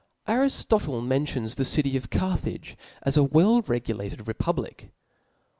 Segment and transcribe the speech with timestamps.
[0.27, 4.89] .•'■'■*_• ARISTOTLTE mentions the city of Car *^ thage as a well regulated republic.